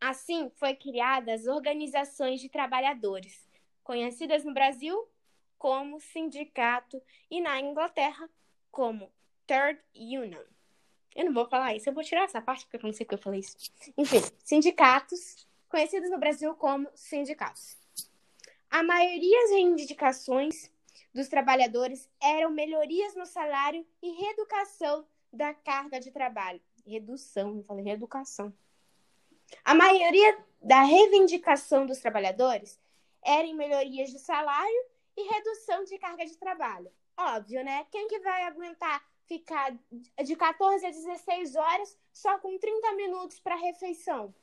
Assim, 0.00 0.50
foi 0.56 0.74
criadas 0.74 1.46
organizações 1.46 2.40
de 2.40 2.48
trabalhadores, 2.48 3.48
conhecidas 3.84 4.44
no 4.44 4.52
Brasil 4.52 5.08
como 5.56 6.00
sindicato 6.00 7.00
e 7.30 7.40
na 7.40 7.60
Inglaterra 7.60 8.28
como 8.70 9.10
Third 9.46 9.80
Union. 9.94 10.44
Eu 11.14 11.24
não 11.26 11.32
vou 11.32 11.48
falar 11.48 11.74
isso, 11.74 11.88
eu 11.88 11.94
vou 11.94 12.04
tirar 12.04 12.24
essa 12.24 12.40
parte 12.40 12.64
porque 12.64 12.76
eu 12.76 12.88
não 12.88 12.92
sei 12.92 13.04
porque 13.04 13.16
eu 13.16 13.22
falei 13.22 13.40
isso. 13.40 13.56
Enfim, 13.96 14.20
sindicatos, 14.44 15.46
conhecidos 15.68 16.10
no 16.10 16.18
Brasil 16.18 16.54
como 16.54 16.88
sindicatos. 16.94 17.76
A 18.70 18.82
maioria 18.82 19.42
das 19.42 19.50
reivindicações 19.50 20.70
dos 21.14 21.28
trabalhadores 21.28 22.08
eram 22.20 22.50
melhorias 22.50 23.14
no 23.14 23.26
salário 23.26 23.86
e 24.02 24.10
reeducação 24.10 25.06
da 25.32 25.52
carga 25.54 26.00
de 26.00 26.10
trabalho. 26.10 26.60
Redução, 26.86 27.54
não 27.54 27.62
falei 27.64 27.84
reeducação. 27.84 28.52
A 29.64 29.74
maioria 29.74 30.38
da 30.62 30.82
reivindicação 30.82 31.86
dos 31.86 31.98
trabalhadores 31.98 32.80
era 33.22 33.46
em 33.46 33.54
melhorias 33.54 34.10
de 34.10 34.18
salário 34.18 34.84
e 35.16 35.22
redução 35.34 35.84
de 35.84 35.98
carga 35.98 36.24
de 36.24 36.36
trabalho. 36.36 36.90
Óbvio, 37.16 37.64
né? 37.64 37.86
Quem 37.90 38.06
que 38.08 38.20
vai 38.20 38.44
aguentar 38.44 39.04
ficar 39.26 39.76
de 40.24 40.36
14 40.36 40.86
a 40.86 40.90
16 40.90 41.56
horas 41.56 41.98
só 42.12 42.38
com 42.38 42.58
30 42.58 42.92
minutos 42.92 43.38
para 43.40 43.56
refeição? 43.56 44.34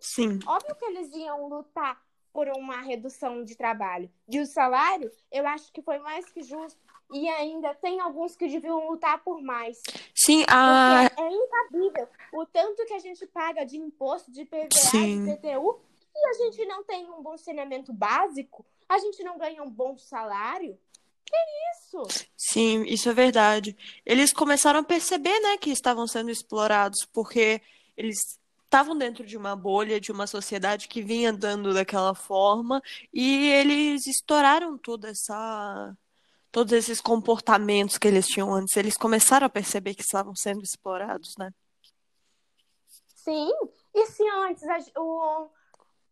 Sim. 0.00 0.38
Óbvio 0.46 0.76
que 0.76 0.84
eles 0.84 1.12
iam 1.14 1.48
lutar 1.48 2.00
por 2.34 2.48
uma 2.48 2.80
redução 2.80 3.44
de 3.44 3.56
trabalho. 3.56 4.10
De 4.26 4.40
o 4.40 4.46
salário, 4.46 5.08
eu 5.30 5.46
acho 5.46 5.72
que 5.72 5.80
foi 5.80 6.00
mais 6.00 6.28
que 6.30 6.42
justo. 6.42 6.76
E 7.12 7.28
ainda 7.28 7.72
tem 7.74 8.00
alguns 8.00 8.34
que 8.34 8.48
deviam 8.48 8.90
lutar 8.90 9.22
por 9.22 9.40
mais. 9.40 9.80
Sim, 10.12 10.44
a. 10.48 11.08
Porque 11.08 11.22
é 11.22 11.32
incabível 11.32 12.08
o 12.32 12.44
tanto 12.44 12.84
que 12.86 12.94
a 12.94 12.98
gente 12.98 13.24
paga 13.26 13.64
de 13.64 13.76
imposto, 13.76 14.32
de 14.32 14.44
PVA, 14.44 14.68
Sim. 14.72 15.24
de 15.24 15.36
PTU, 15.36 15.80
e 16.12 16.28
a 16.28 16.32
gente 16.32 16.66
não 16.66 16.82
tem 16.82 17.08
um 17.08 17.22
bom 17.22 17.36
saneamento 17.38 17.92
básico, 17.92 18.66
a 18.88 18.98
gente 18.98 19.22
não 19.22 19.38
ganha 19.38 19.62
um 19.62 19.70
bom 19.70 19.96
salário. 19.96 20.76
Que 21.24 21.36
isso? 21.72 22.26
Sim, 22.36 22.82
isso 22.82 23.08
é 23.08 23.14
verdade. 23.14 23.76
Eles 24.04 24.32
começaram 24.32 24.80
a 24.80 24.84
perceber, 24.84 25.38
né, 25.40 25.56
que 25.56 25.70
estavam 25.70 26.06
sendo 26.06 26.30
explorados, 26.30 27.04
porque 27.04 27.62
eles 27.96 28.38
estavam 28.74 28.98
dentro 28.98 29.24
de 29.24 29.36
uma 29.36 29.54
bolha, 29.54 30.00
de 30.00 30.10
uma 30.10 30.26
sociedade 30.26 30.88
que 30.88 31.00
vinha 31.00 31.32
dando 31.32 31.72
daquela 31.72 32.12
forma, 32.12 32.82
e 33.12 33.46
eles 33.52 34.04
estouraram 34.08 34.76
toda 34.76 35.10
essa, 35.10 35.96
todos 36.50 36.72
esses 36.72 37.00
comportamentos 37.00 37.96
que 37.98 38.08
eles 38.08 38.26
tinham 38.26 38.52
antes. 38.52 38.76
Eles 38.76 38.96
começaram 38.96 39.46
a 39.46 39.50
perceber 39.50 39.94
que 39.94 40.02
estavam 40.02 40.34
sendo 40.34 40.64
explorados, 40.64 41.36
né? 41.38 41.52
Sim. 43.14 43.48
E 43.94 44.06
se 44.06 44.28
antes 44.28 44.64
o 44.96 45.48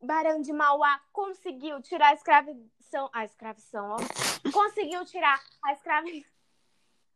Barão 0.00 0.40
de 0.40 0.52
Mauá 0.52 1.00
conseguiu 1.12 1.82
tirar 1.82 2.10
a 2.10 2.14
escravização. 2.14 3.10
A 3.12 3.24
escravização, 3.24 3.96
ó. 3.96 4.52
Conseguiu 4.52 5.04
tirar 5.04 5.42
a 5.64 5.72
escravização. 5.72 6.30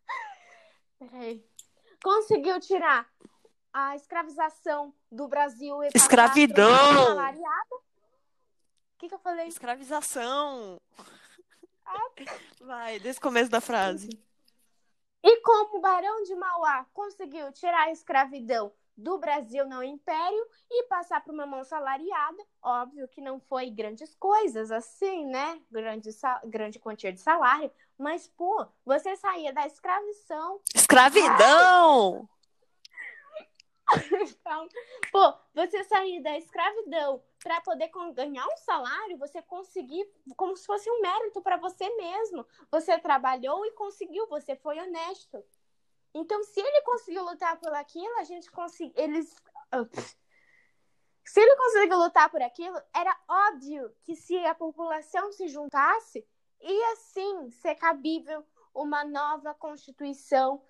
Peraí. 0.98 1.44
Conseguiu 2.02 2.58
tirar 2.58 3.08
a 3.76 3.94
escravização 3.94 4.94
do 5.12 5.28
Brasil 5.28 5.82
Escravidão! 5.94 7.14
O 7.74 8.98
que, 8.98 9.06
que 9.06 9.14
eu 9.14 9.18
falei? 9.18 9.46
Escravização. 9.48 10.80
Vai, 12.58 12.98
desde 12.98 13.18
o 13.18 13.22
começo 13.22 13.50
da 13.50 13.60
frase. 13.60 14.08
E 15.22 15.40
como 15.42 15.76
o 15.76 15.80
Barão 15.82 16.22
de 16.22 16.34
Mauá 16.34 16.86
conseguiu 16.94 17.52
tirar 17.52 17.82
a 17.82 17.90
escravidão 17.90 18.72
do 18.96 19.18
Brasil 19.18 19.68
no 19.68 19.82
Império 19.82 20.46
e 20.70 20.84
passar 20.84 21.22
para 21.22 21.34
uma 21.34 21.44
mão 21.44 21.62
salariada, 21.62 22.42
óbvio 22.62 23.06
que 23.08 23.20
não 23.20 23.38
foi 23.38 23.68
grandes 23.68 24.14
coisas 24.14 24.70
assim, 24.70 25.26
né? 25.26 25.60
Grande, 25.70 26.08
grande 26.46 26.78
quantia 26.78 27.12
de 27.12 27.20
salário, 27.20 27.70
mas, 27.98 28.26
pô, 28.26 28.66
você 28.86 29.14
saía 29.16 29.52
da 29.52 29.66
escravização, 29.66 30.62
Escravidão! 30.74 32.26
pô, 35.12 35.34
você 35.54 35.84
sair 35.84 36.22
da 36.22 36.36
escravidão 36.36 37.22
para 37.42 37.60
poder 37.60 37.90
ganhar 38.14 38.46
um 38.46 38.56
salário, 38.56 39.18
você 39.18 39.42
conseguir 39.42 40.04
como 40.36 40.56
se 40.56 40.66
fosse 40.66 40.90
um 40.90 41.00
mérito 41.00 41.40
para 41.42 41.56
você 41.56 41.88
mesmo. 41.96 42.46
Você 42.70 42.98
trabalhou 42.98 43.64
e 43.66 43.72
conseguiu, 43.72 44.26
você 44.28 44.56
foi 44.56 44.78
honesto. 44.78 45.44
Então, 46.14 46.42
se 46.44 46.60
ele 46.60 46.82
conseguiu 46.82 47.24
lutar 47.24 47.58
por 47.60 47.72
aquilo, 47.74 48.18
a 48.18 48.24
gente 48.24 48.50
conseguiu. 48.50 48.94
Eles. 48.96 49.34
ah. 49.70 49.86
Se 51.24 51.40
ele 51.40 51.56
conseguiu 51.56 51.98
lutar 51.98 52.30
por 52.30 52.40
aquilo, 52.40 52.80
era 52.94 53.14
óbvio 53.28 53.92
que 54.04 54.14
se 54.14 54.36
a 54.46 54.54
população 54.54 55.32
se 55.32 55.48
juntasse, 55.48 56.26
ia 56.60 56.96
sim 56.96 57.50
ser 57.50 57.74
cabível 57.74 58.46
uma 58.72 59.04
nova 59.04 59.52
Constituição 59.52 60.62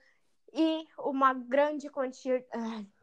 e 0.53 0.87
uma 0.99 1.35
grande 1.35 1.89
quantia. 1.91 2.45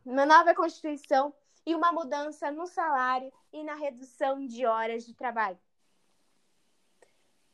Uma 0.06 0.26
nova 0.26 0.54
Constituição 0.54 1.34
e 1.66 1.74
uma 1.74 1.92
mudança 1.92 2.52
no 2.52 2.68
salário 2.68 3.32
e 3.52 3.64
na 3.64 3.76
redução 3.76 4.46
de 4.46 4.66
horas 4.66 5.06
de 5.06 5.14
trabalho. 5.14 5.58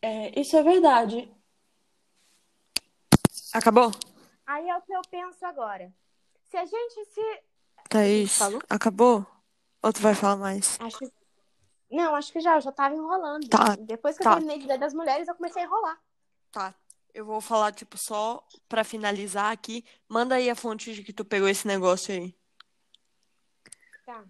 É, 0.02 0.40
isso 0.40 0.56
é 0.56 0.64
verdade. 0.64 1.32
Acabou? 3.54 3.92
Aí 4.46 4.68
é 4.68 4.78
o 4.78 4.82
que 4.82 4.94
eu 4.94 5.02
penso 5.10 5.46
agora. 5.46 5.94
Se 6.50 6.58
a 6.58 6.66
gente 6.66 7.06
se. 7.06 7.44
Thaís, 7.90 8.38
Falou? 8.38 8.62
acabou? 8.70 9.26
Ou 9.82 9.94
tu 9.94 10.02
vai 10.02 10.16
falar 10.16 10.38
mais? 10.38 10.78
Acho 10.80 10.98
que... 11.00 11.12
Não, 11.92 12.14
acho 12.16 12.32
que 12.32 12.40
já, 12.40 12.56
eu 12.56 12.62
já 12.62 12.72
tava 12.72 12.96
enrolando. 12.96 13.48
Tá, 13.48 13.76
Depois 13.76 14.18
que 14.18 14.24
tá. 14.24 14.32
eu 14.32 14.36
terminei 14.36 14.60
de 14.60 14.78
das 14.78 14.94
Mulheres, 14.94 15.28
eu 15.28 15.36
comecei 15.36 15.64
a 15.64 15.66
enrolar. 15.66 16.00
Tá. 16.52 16.76
Eu 17.14 17.26
vou 17.26 17.42
falar, 17.42 17.72
tipo, 17.72 17.98
só 17.98 18.46
pra 18.68 18.84
finalizar 18.84 19.52
aqui. 19.52 19.84
Manda 20.08 20.36
aí 20.36 20.50
a 20.50 20.56
fonte 20.56 20.94
de 20.94 21.04
que 21.04 21.12
tu 21.12 21.26
pegou 21.26 21.50
esse 21.50 21.68
negócio 21.68 22.14
aí. 22.14 22.36
Tá. 24.10 24.26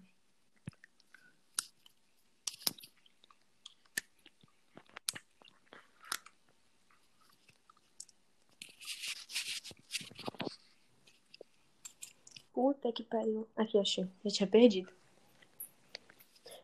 Puta 12.52 12.92
que 12.92 13.02
pariu. 13.04 13.48
Aqui, 13.56 13.78
achei. 13.78 14.06
Já 14.22 14.30
tinha 14.30 14.46
perdido. 14.46 14.92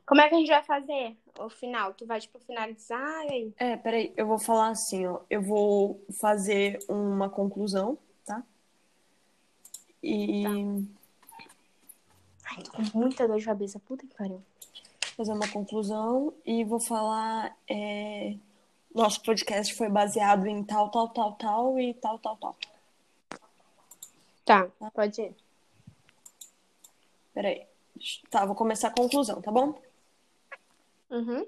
Como 0.05 0.21
é 0.21 0.29
que 0.29 0.35
a 0.35 0.39
gente 0.39 0.49
vai 0.49 0.63
fazer 0.63 1.17
o 1.39 1.49
final? 1.49 1.95
Tu 1.95 2.05
vai, 2.05 2.21
tipo, 2.21 2.39
finalizar 2.41 3.25
e 3.25 3.33
aí? 3.33 3.55
É, 3.57 3.79
peraí, 3.79 4.13
eu 4.15 4.27
vou 4.27 4.39
falar 4.39 4.69
assim, 4.69 5.07
ó. 5.07 5.23
Eu 5.31 5.41
vou 5.41 6.05
fazer 6.21 6.81
uma 6.87 7.31
conclusão, 7.31 7.97
tá? 8.27 8.45
E 10.03 10.45
Ai, 12.47 12.63
tô 12.63 12.71
com 12.73 12.99
muita 12.99 13.27
dor 13.27 13.39
de 13.39 13.45
cabeça. 13.45 13.79
Puta 13.81 14.07
que 14.07 14.15
pariu. 14.15 14.43
fazer 15.17 15.33
uma 15.33 15.49
conclusão 15.49 16.33
e 16.45 16.65
vou 16.65 16.81
falar. 16.81 17.57
é, 17.69 18.37
Nosso 18.95 19.23
podcast 19.23 19.75
foi 19.75 19.89
baseado 19.89 20.47
em 20.47 20.63
tal, 20.65 20.91
tal, 20.91 21.09
tal, 21.09 21.33
tal 21.33 21.79
e 21.79 21.95
tal, 21.95 22.19
tal, 22.19 22.37
tal. 22.37 22.57
Tá, 24.45 24.71
pode 24.95 25.21
ir. 25.21 25.35
Peraí. 27.35 27.67
Tá, 28.31 28.47
vou 28.47 28.55
começar 28.55 28.89
a 28.89 28.95
conclusão, 28.95 29.43
tá 29.43 29.51
bom? 29.51 29.79
Uhum. 31.11 31.47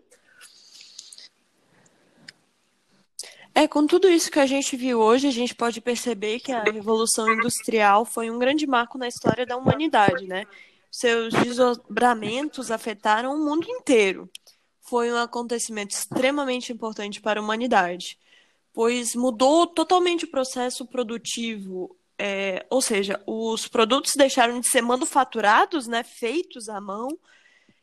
É, 3.55 3.67
com 3.67 3.87
tudo 3.87 4.09
isso 4.09 4.31
que 4.31 4.39
a 4.39 4.47
gente 4.47 4.77
viu 4.77 5.01
hoje, 5.01 5.27
a 5.27 5.33
gente 5.33 5.55
pode 5.55 5.81
perceber 5.81 6.39
que 6.41 6.53
a 6.53 6.63
Revolução 6.63 7.29
Industrial 7.33 8.05
foi 8.05 8.31
um 8.31 8.39
grande 8.39 8.67
marco 8.67 8.97
na 8.97 9.09
história 9.09 9.45
da 9.45 9.57
humanidade, 9.57 10.27
né? 10.27 10.47
Seus 10.91 11.33
desdobramentos 11.35 12.71
afetaram 12.71 13.35
o 13.35 13.45
mundo 13.45 13.69
inteiro. 13.69 14.31
Foi 14.81 15.13
um 15.13 15.17
acontecimento 15.17 15.91
extremamente 15.91 16.73
importante 16.73 17.21
para 17.21 17.41
a 17.41 17.43
humanidade, 17.43 18.19
pois 18.73 19.15
mudou 19.15 19.67
totalmente 19.67 20.25
o 20.25 20.31
processo 20.31 20.87
produtivo, 20.87 21.97
é, 22.19 22.67
ou 22.71 22.81
seja, 22.81 23.23
os 23.27 23.69
produtos 23.69 24.15
deixaram 24.17 24.61
de 24.61 24.69
ser 24.69 24.81
manufaturados, 24.81 25.87
né, 25.87 26.03
feitos 26.03 26.69
à 26.69 26.81
mão, 26.81 27.09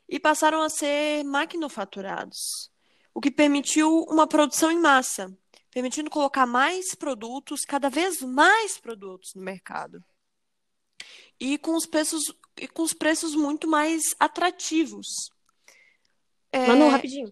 e 0.09 0.19
passaram 0.19 0.61
a 0.61 0.69
ser 0.69 1.23
maquinofaturados, 1.23 2.71
o 3.13 3.21
que 3.21 3.31
permitiu 3.31 4.03
uma 4.09 4.27
produção 4.27 4.71
em 4.71 4.79
massa, 4.79 5.35
permitindo 5.71 6.09
colocar 6.09 6.45
mais 6.45 6.95
produtos, 6.95 7.65
cada 7.65 7.89
vez 7.89 8.21
mais 8.21 8.77
produtos 8.77 9.33
no 9.35 9.41
mercado. 9.41 10.03
E 11.39 11.57
com 11.57 11.75
os 11.75 11.85
preços, 11.85 12.33
e 12.59 12.67
com 12.67 12.83
os 12.83 12.93
preços 12.93 13.35
muito 13.35 13.67
mais 13.67 14.01
atrativos. 14.19 15.07
É, 16.51 16.67
Manu, 16.67 16.89
rapidinho. 16.89 17.31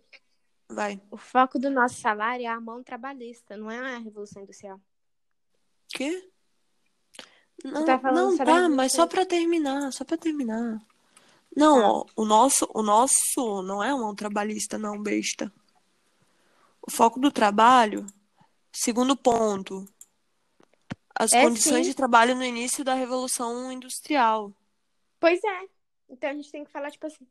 Vai. 0.68 1.02
O 1.12 1.18
foco 1.18 1.60
do 1.60 1.70
nosso 1.70 2.00
salário 2.02 2.46
é 2.46 2.50
a 2.50 2.60
mão 2.60 2.84
trabalhista, 2.84 3.56
não 3.56 3.70
é 3.70 3.96
a 3.96 4.00
Revolução 4.00 4.42
Industrial. 4.42 4.80
Quê? 5.90 6.30
Não, 7.64 7.86
tá 7.86 7.98
não, 8.12 8.36
tá, 8.36 8.68
mas 8.68 8.92
só 8.92 9.08
pra 9.08 9.26
terminar, 9.26 9.94
só 9.94 10.04
pra 10.04 10.18
terminar. 10.18 10.82
Não, 11.56 11.82
ó, 11.82 12.06
o 12.16 12.26
nosso, 12.26 12.68
o 12.74 12.82
nosso 12.82 13.62
não 13.62 13.82
é 13.84 13.94
um 13.94 14.14
trabalhista, 14.16 14.78
não, 14.78 15.02
besta. 15.02 15.54
O 16.82 16.92
foco 16.92 17.20
do 17.20 17.32
trabalho, 17.32 18.06
segundo 18.72 19.16
ponto, 19.16 19.88
as 21.16 21.32
É, 21.32 21.44
condições 21.44 21.86
sim. 21.86 21.92
de 21.92 21.96
trabalho 21.96 22.36
no 22.36 22.44
início 22.44 22.84
da 22.84 22.96
Revolução 22.96 23.72
Industrial. 23.72 24.52
Pois 25.24 25.42
é. 25.42 25.68
Então 26.10 26.30
a 26.30 26.34
gente 26.34 26.52
tem 26.52 26.66
que 26.66 26.72
falar, 26.72 26.92
tipo 26.92 27.08
assim, 27.08 27.26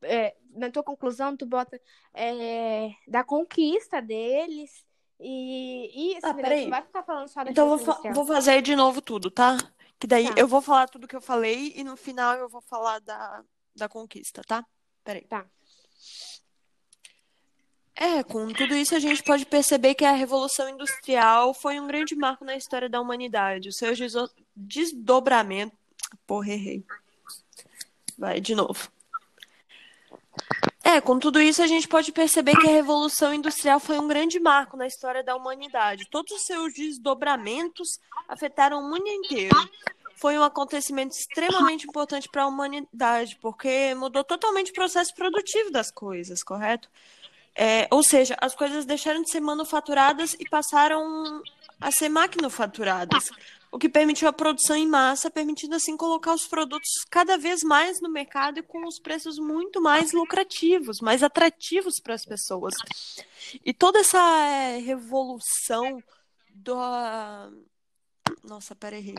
é, 0.00 0.34
na 0.54 0.70
tua 0.70 0.82
conclusão, 0.82 1.36
tu 1.36 1.44
bota 1.44 1.78
é, 2.14 2.90
da 3.06 3.22
conquista 3.22 4.00
deles 4.00 4.70
e 5.20 6.12
isso, 6.16 6.20
Ah, 6.26 6.30
entendeu? 6.30 6.42
peraí. 6.42 6.70
Vai 6.70 6.82
ficar 6.82 7.02
falando 7.02 7.28
só 7.28 7.44
da 7.44 7.50
Então, 7.50 7.68
vou, 7.68 7.78
fa- 7.78 8.00
vou 8.14 8.24
fazer 8.24 8.62
de 8.62 8.74
novo 8.74 9.02
tudo, 9.02 9.30
tá? 9.30 9.58
Que 10.00 10.06
daí 10.06 10.26
Tá. 10.34 10.40
eu 10.40 10.48
vou 10.48 10.62
falar 10.62 10.88
tudo 10.88 11.06
que 11.06 11.14
eu 11.14 11.20
falei 11.20 11.74
e 11.76 11.84
no 11.84 11.98
final 11.98 12.34
eu 12.38 12.48
vou 12.48 12.62
falar 12.62 12.98
da, 13.00 13.44
da 13.76 13.88
conquista, 13.90 14.40
tá? 14.46 14.64
Peraí. 15.04 15.26
Tá. 15.26 15.44
É, 17.94 18.22
com 18.24 18.48
tudo 18.54 18.74
isso 18.74 18.94
a 18.94 18.98
gente 18.98 19.22
pode 19.22 19.44
perceber 19.46 19.94
que 19.94 20.04
a 20.04 20.12
Revolução 20.12 20.68
Industrial 20.68 21.52
foi 21.52 21.78
um 21.78 21.86
grande 21.86 22.16
marco 22.16 22.42
na 22.44 22.56
história 22.56 22.88
da 22.88 23.00
humanidade. 23.02 23.68
O 23.68 23.72
seu 23.72 23.92
desdobramento. 24.56 25.76
Porra, 26.26 26.50
errei. 26.52 26.84
Vai, 28.18 28.40
de 28.40 28.54
novo. 28.54 28.88
É, 30.82 31.00
com 31.00 31.18
tudo 31.18 31.40
isso 31.40 31.62
a 31.62 31.66
gente 31.66 31.88
pode 31.88 32.12
perceber 32.12 32.56
que 32.56 32.66
a 32.66 32.70
Revolução 32.70 33.32
Industrial 33.32 33.80
foi 33.80 33.98
um 33.98 34.06
grande 34.06 34.38
marco 34.38 34.76
na 34.76 34.86
história 34.86 35.24
da 35.24 35.34
humanidade. 35.34 36.08
Todos 36.10 36.32
os 36.32 36.42
seus 36.44 36.74
desdobramentos 36.74 37.98
afetaram 38.28 38.80
o 38.80 38.88
mundo 38.88 39.08
inteiro. 39.08 39.56
Foi 40.16 40.38
um 40.38 40.42
acontecimento 40.42 41.12
extremamente 41.12 41.86
importante 41.86 42.28
para 42.30 42.42
a 42.42 42.46
humanidade, 42.46 43.38
porque 43.40 43.94
mudou 43.94 44.22
totalmente 44.22 44.70
o 44.70 44.74
processo 44.74 45.14
produtivo 45.14 45.70
das 45.70 45.90
coisas, 45.90 46.42
correto? 46.42 46.88
É, 47.56 47.88
ou 47.90 48.02
seja, 48.02 48.36
as 48.40 48.54
coisas 48.54 48.84
deixaram 48.84 49.22
de 49.22 49.30
ser 49.30 49.40
manufaturadas 49.40 50.34
e 50.38 50.48
passaram 50.48 51.42
a 51.80 51.90
ser 51.90 52.08
maquinofaturadas, 52.08 53.30
o 53.74 53.78
que 53.78 53.88
permitiu 53.88 54.28
a 54.28 54.32
produção 54.32 54.76
em 54.76 54.86
massa, 54.86 55.28
permitindo 55.28 55.74
assim 55.74 55.96
colocar 55.96 56.32
os 56.32 56.46
produtos 56.46 56.88
cada 57.10 57.36
vez 57.36 57.64
mais 57.64 58.00
no 58.00 58.08
mercado 58.08 58.60
e 58.60 58.62
com 58.62 58.86
os 58.86 59.00
preços 59.00 59.36
muito 59.36 59.82
mais 59.82 60.12
lucrativos, 60.12 61.00
mais 61.00 61.24
atrativos 61.24 61.94
para 62.00 62.14
as 62.14 62.24
pessoas. 62.24 62.72
E 63.64 63.74
toda 63.74 63.98
essa 63.98 64.20
é, 64.46 64.78
revolução 64.78 66.00
do. 66.54 66.76
Nossa, 68.44 68.76
pera 68.76 68.94
aí. 68.94 69.12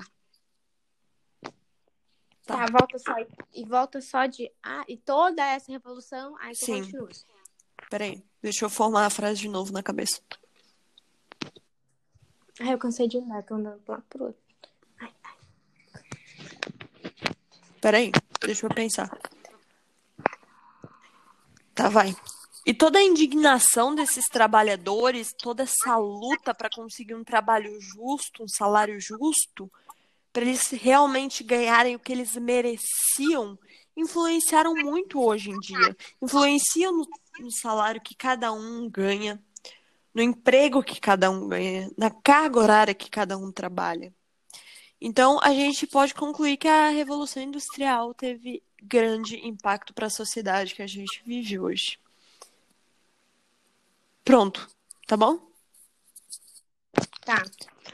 Tá, 2.45 2.65
volta 2.67 2.97
só 2.97 3.13
e 3.53 3.65
volta 3.65 3.99
só 3.99 4.25
de 4.25 4.49
ah, 4.63 4.85
e 4.87 4.95
toda 4.95 5.45
essa 5.45 5.69
revolução, 5.69 6.33
aí 6.39 6.55
Sim. 6.55 6.81
continua. 6.81 7.09
Peraí, 7.89 8.23
deixa 8.41 8.63
eu 8.63 8.69
formar 8.69 9.05
a 9.05 9.09
frase 9.09 9.41
de 9.41 9.49
novo 9.49 9.73
na 9.73 9.83
cabeça. 9.83 10.21
Ai, 12.61 12.73
eu 12.73 12.77
cansei 12.77 13.05
de 13.05 13.17
andar, 13.17 13.43
tô 13.43 13.55
andando 13.55 13.83
lado 13.85 14.05
pro 14.09 14.27
outro. 14.27 14.44
Peraí, 17.85 18.11
deixa 18.43 18.65
eu 18.65 18.69
pensar. 18.71 19.15
Tá, 21.75 21.87
vai. 21.87 22.15
E 22.65 22.73
toda 22.73 22.97
a 22.97 23.03
indignação 23.03 23.93
desses 23.93 24.25
trabalhadores, 24.25 25.31
toda 25.37 25.61
essa 25.61 25.95
luta 25.95 26.51
para 26.51 26.67
conseguir 26.67 27.13
um 27.13 27.23
trabalho 27.23 27.79
justo, 27.79 28.43
um 28.43 28.47
salário 28.47 28.99
justo, 28.99 29.71
para 30.33 30.41
eles 30.41 30.67
realmente 30.71 31.43
ganharem 31.43 31.95
o 31.95 31.99
que 31.99 32.11
eles 32.11 32.35
mereciam, 32.37 33.55
influenciaram 33.95 34.73
muito 34.73 35.21
hoje 35.21 35.51
em 35.51 35.59
dia. 35.59 35.95
Influenciam 36.19 36.91
no, 36.91 37.07
no 37.39 37.51
salário 37.51 38.01
que 38.01 38.15
cada 38.15 38.51
um 38.51 38.89
ganha, 38.89 39.39
no 40.11 40.23
emprego 40.23 40.81
que 40.81 40.99
cada 40.99 41.29
um 41.29 41.47
ganha, 41.47 41.91
na 41.95 42.09
carga 42.09 42.59
horária 42.59 42.95
que 42.95 43.11
cada 43.11 43.37
um 43.37 43.51
trabalha. 43.51 44.11
Então, 45.07 45.39
a 45.43 45.53
gente 45.53 45.85
pode 45.85 46.15
concluir 46.15 46.57
que 46.57 46.67
a 46.67 46.89
Revolução 46.89 47.43
Industrial 47.43 48.11
teve 48.15 48.63
grande 48.81 49.37
impacto 49.47 49.93
para 49.93 50.07
a 50.07 50.09
sociedade 50.09 50.73
que 50.73 50.81
a 50.81 50.87
gente 50.87 51.21
vive 51.23 51.59
hoje. 51.59 51.99
Pronto, 54.23 54.67
tá 55.07 55.15
bom? 55.15 55.37
Tá. 57.23 57.43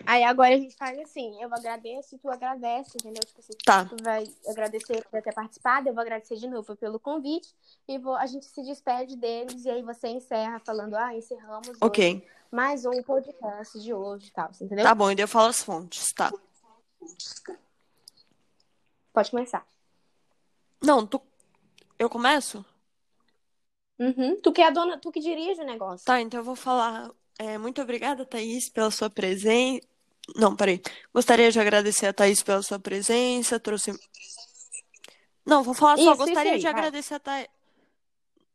Aí 0.05 0.23
agora 0.23 0.55
a 0.55 0.57
gente 0.57 0.73
faz 0.77 0.97
assim, 0.99 1.37
eu 1.43 1.53
agradeço 1.53 2.15
e 2.15 2.17
tu 2.17 2.29
agradece, 2.29 2.91
entendeu? 2.95 3.25
Tipo 3.25 3.41
assim, 3.41 3.57
Tá. 3.65 3.83
tu 3.83 3.97
vai 4.01 4.23
agradecer 4.47 5.05
por 5.11 5.21
ter 5.21 5.33
participado, 5.33 5.89
eu 5.89 5.93
vou 5.93 6.03
agradecer 6.03 6.37
de 6.37 6.47
novo 6.47 6.77
pelo 6.77 6.97
convite 6.97 7.53
e 7.89 7.97
vou, 7.97 8.15
a 8.15 8.25
gente 8.25 8.45
se 8.45 8.63
despede 8.63 9.17
deles 9.17 9.65
e 9.65 9.69
aí 9.69 9.81
você 9.83 10.07
encerra 10.07 10.61
falando, 10.65 10.95
ah, 10.95 11.13
encerramos 11.13 11.67
hoje 11.67 11.77
Ok. 11.81 12.25
mais 12.49 12.85
um 12.85 13.03
podcast 13.03 13.77
de 13.81 13.93
hoje 13.93 14.29
e 14.29 14.31
tal, 14.31 14.49
entendeu? 14.61 14.85
Tá 14.85 14.95
bom, 14.95 15.11
e 15.11 15.15
eu 15.19 15.27
falo 15.27 15.49
as 15.49 15.61
fontes, 15.61 16.13
tá? 16.13 16.31
Pode 19.13 19.31
começar. 19.31 19.65
Não, 20.81 21.05
tu, 21.05 21.21
Eu 21.99 22.09
começo? 22.09 22.65
Uhum. 23.99 24.39
Tu 24.41 24.51
que 24.51 24.61
é 24.61 24.67
a 24.67 24.71
dona, 24.71 24.97
tu 24.97 25.11
que 25.11 25.19
dirige 25.19 25.61
o 25.61 25.65
negócio. 25.65 26.05
Tá, 26.05 26.19
então 26.19 26.39
eu 26.39 26.43
vou 26.43 26.55
falar. 26.55 27.11
É, 27.37 27.57
muito 27.57 27.81
obrigada, 27.81 28.25
Thaís, 28.25 28.69
pela 28.69 28.89
sua 28.89 29.09
presença. 29.09 29.85
Não, 30.35 30.55
peraí. 30.55 30.81
Gostaria 31.13 31.51
de 31.51 31.59
agradecer 31.59 32.07
a 32.07 32.13
Thaís 32.13 32.41
pela 32.41 32.61
sua 32.63 32.79
presença. 32.79 33.59
Trouxe. 33.59 33.91
Não, 35.45 35.63
vou 35.63 35.73
falar 35.73 35.97
só. 35.97 36.13
Isso, 36.13 36.17
Gostaria 36.17 36.41
isso 36.41 36.53
aí, 36.53 36.57
de 36.59 36.63
vai. 36.63 36.71
agradecer 36.71 37.13
a 37.15 37.19
Thaís. 37.19 37.47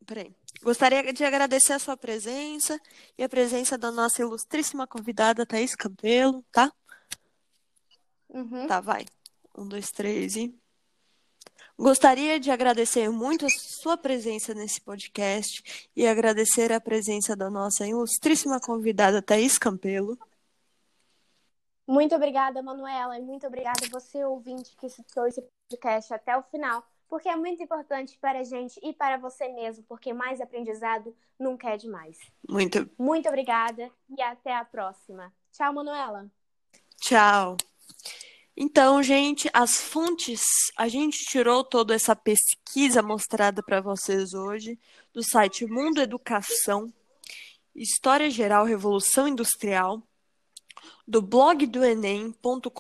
Peraí. 0.04 0.34
Gostaria 0.62 1.12
de 1.12 1.24
agradecer 1.24 1.74
a 1.74 1.78
sua 1.78 1.96
presença 1.96 2.80
e 3.18 3.22
a 3.22 3.28
presença 3.28 3.76
da 3.76 3.90
nossa 3.92 4.22
ilustríssima 4.22 4.86
convidada, 4.86 5.46
Thaís 5.46 5.74
Campelo, 5.74 6.44
tá? 6.50 6.72
Uhum. 8.28 8.66
Tá, 8.66 8.80
vai. 8.80 9.06
Um, 9.56 9.66
dois, 9.66 9.90
três 9.90 10.36
e. 10.36 10.54
Gostaria 11.78 12.40
de 12.40 12.50
agradecer 12.50 13.10
muito 13.10 13.44
a 13.44 13.50
sua 13.50 13.98
presença 13.98 14.54
nesse 14.54 14.80
podcast 14.80 15.90
e 15.94 16.06
agradecer 16.06 16.72
a 16.72 16.80
presença 16.80 17.36
da 17.36 17.50
nossa 17.50 17.86
ilustríssima 17.86 18.58
convidada, 18.58 19.20
Thaís 19.20 19.58
Campelo. 19.58 20.18
Muito 21.86 22.14
obrigada, 22.14 22.62
Manuela, 22.62 23.18
e 23.18 23.22
muito 23.22 23.46
obrigada 23.46 23.86
você, 23.90 24.24
ouvinte, 24.24 24.74
que 24.76 24.86
escutou 24.86 25.26
esse 25.26 25.46
podcast 25.68 26.12
até 26.12 26.36
o 26.36 26.42
final, 26.42 26.84
porque 27.08 27.28
é 27.28 27.36
muito 27.36 27.62
importante 27.62 28.18
para 28.18 28.40
a 28.40 28.44
gente 28.44 28.80
e 28.82 28.92
para 28.92 29.18
você 29.18 29.48
mesmo, 29.48 29.84
porque 29.84 30.12
mais 30.12 30.40
aprendizado 30.40 31.14
nunca 31.38 31.70
é 31.70 31.76
demais. 31.76 32.18
Muito 32.48 32.90
Muito 32.98 33.28
obrigada 33.28 33.90
e 34.08 34.20
até 34.20 34.56
a 34.56 34.64
próxima. 34.64 35.32
Tchau, 35.52 35.72
Manuela. 35.72 36.26
tchau. 37.00 37.56
Então, 38.56 39.02
gente, 39.02 39.50
as 39.52 39.82
fontes, 39.82 40.40
a 40.78 40.88
gente 40.88 41.26
tirou 41.26 41.62
toda 41.62 41.94
essa 41.94 42.16
pesquisa 42.16 43.02
mostrada 43.02 43.62
para 43.62 43.82
vocês 43.82 44.32
hoje 44.32 44.78
do 45.12 45.22
site 45.22 45.66
Mundo 45.66 46.00
Educação, 46.00 46.90
História 47.74 48.30
Geral 48.30 48.64
Revolução 48.64 49.28
Industrial, 49.28 50.02
do 51.06 51.20
blog 51.20 51.66
do 51.66 51.84
enem.com.br 51.84 52.70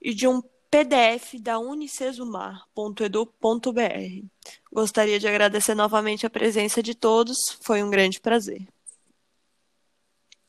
e 0.00 0.14
de 0.14 0.26
um 0.26 0.40
PDF 0.70 1.34
da 1.38 1.58
unicesumar.edu.br. 1.58 4.26
Gostaria 4.72 5.20
de 5.20 5.28
agradecer 5.28 5.74
novamente 5.74 6.24
a 6.24 6.30
presença 6.30 6.82
de 6.82 6.94
todos, 6.94 7.36
foi 7.60 7.82
um 7.82 7.90
grande 7.90 8.20
prazer. 8.20 8.66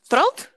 Pronto? 0.08 0.53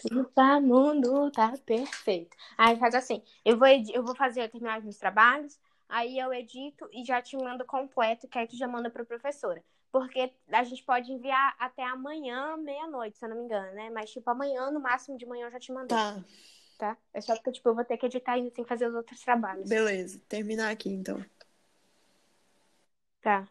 Chupa 0.00 0.60
mundo, 0.60 1.30
tá 1.30 1.54
perfeito. 1.64 2.36
Aí 2.56 2.78
faz 2.78 2.94
assim, 2.94 3.22
eu 3.44 3.58
vou, 3.58 3.66
eu 3.68 4.04
vou 4.04 4.14
fazer, 4.14 4.48
terminar 4.48 4.78
os 4.78 4.84
meus 4.84 4.96
trabalhos, 4.98 5.58
aí 5.88 6.18
eu 6.18 6.32
edito 6.32 6.88
e 6.92 7.04
já 7.04 7.20
te 7.20 7.36
mando 7.36 7.64
completo, 7.64 8.28
que 8.28 8.38
aí 8.38 8.46
tu 8.46 8.56
já 8.56 8.68
manda 8.68 8.90
pra 8.90 9.04
professora. 9.04 9.62
Porque 9.90 10.32
a 10.52 10.62
gente 10.64 10.84
pode 10.84 11.10
enviar 11.10 11.56
até 11.58 11.82
amanhã, 11.82 12.56
meia-noite, 12.58 13.18
se 13.18 13.24
eu 13.24 13.30
não 13.30 13.36
me 13.38 13.44
engano, 13.44 13.72
né? 13.72 13.90
Mas, 13.90 14.10
tipo, 14.10 14.28
amanhã, 14.30 14.70
no 14.70 14.80
máximo 14.80 15.16
de 15.16 15.24
manhã, 15.26 15.46
eu 15.46 15.50
já 15.50 15.58
te 15.58 15.72
mandei, 15.72 15.96
Tá, 15.96 16.24
tá? 16.78 16.96
É 17.14 17.20
só 17.20 17.34
porque, 17.34 17.52
tipo, 17.52 17.68
eu 17.70 17.74
vou 17.74 17.84
ter 17.84 17.96
que 17.96 18.06
editar 18.06 18.36
e 18.36 18.40
ainda 18.40 18.50
tem 18.50 18.64
que 18.64 18.68
fazer 18.68 18.86
os 18.86 18.94
outros 18.94 19.20
trabalhos. 19.22 19.68
beleza. 19.68 20.20
Terminar 20.28 20.70
aqui 20.70 20.90
então. 20.90 21.24
Tá. 23.20 23.48